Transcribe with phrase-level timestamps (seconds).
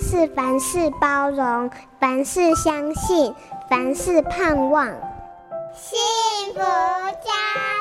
[0.00, 3.32] 是凡事包容，凡事相信，
[3.68, 4.86] 凡事盼望。
[5.74, 5.98] 幸
[6.54, 7.30] 福家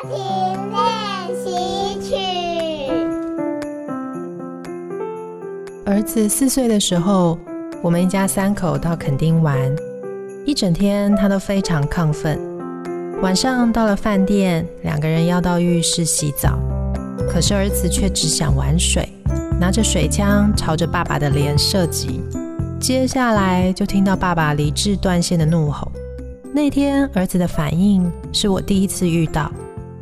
[0.10, 0.14] 庭
[0.72, 0.80] 练
[1.44, 1.46] 习
[2.02, 2.16] 曲。
[5.86, 7.38] 儿子四岁的时候，
[7.82, 9.58] 我们一家三口到垦丁玩，
[10.46, 12.40] 一整天他都非常亢奋。
[13.22, 16.60] 晚上到了饭店，两个人要到浴室洗澡，
[17.30, 19.08] 可是儿子却只想玩水，
[19.60, 22.22] 拿着水枪朝着爸爸的脸射击。
[22.80, 25.92] 接下来就听到爸爸理智断线的怒吼。
[26.54, 29.52] 那天儿子的反应是我第一次遇到，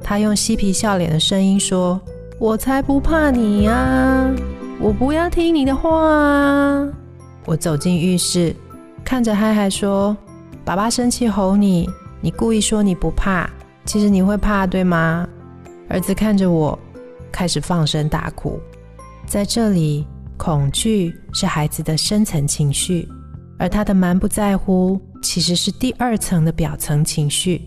[0.03, 1.99] 他用嬉皮笑脸的声音说
[2.37, 4.29] ：“我才不怕你啊，
[4.79, 6.87] 我不要听你的话啊。”
[7.45, 8.55] 我走进浴室，
[9.03, 10.15] 看着嗨嗨说
[10.65, 11.89] ：“爸爸生气吼你，
[12.21, 13.49] 你故意说你不怕，
[13.85, 15.27] 其实你会怕，对吗？”
[15.89, 16.77] 儿子看着我，
[17.31, 18.59] 开始放声大哭。
[19.33, 20.05] 在这里，
[20.37, 23.09] 恐惧是孩子的深层情绪，
[23.57, 25.01] 而他的蛮不在乎。
[25.23, 27.59] 其实是第二层的表层情绪，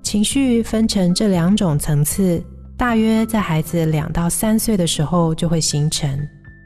[0.00, 2.40] 情绪分成这两种层次，
[2.76, 6.08] 大约在孩子两到三岁的时候就会形成。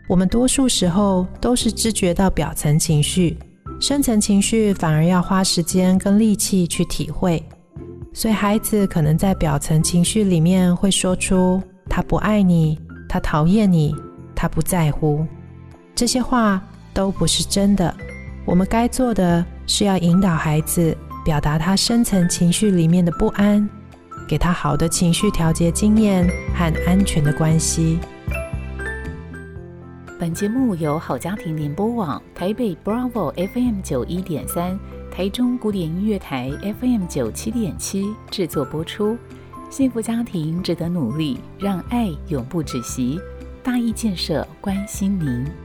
[0.07, 3.39] 我们多数时候都是知觉到表层情绪，
[3.81, 7.43] 深层情绪反而要花时间跟力气去体会。
[8.13, 12.79] 所以孩子可能在表层情绪里面会说出“他不爱你
[13.09, 13.97] ”“他讨厌你
[14.43, 15.25] ”“他不在乎”，
[15.95, 16.61] 这些话
[16.93, 17.95] 都不是真的。
[18.45, 23.69] 我们该做的是要引导孩子表达他深层情绪里面的不安，
[24.27, 28.01] 给他好的情绪调节经验和安全的关系。
[30.19, 34.77] 本节目由好家庭联播网、台北 Bravo FM 九一点三、
[35.09, 39.17] 台中古典音乐台 FM 九七点七制作播出。
[39.71, 43.21] 幸福家庭值得努力，让爱永不止息。
[43.63, 45.62] 大义建设关心您。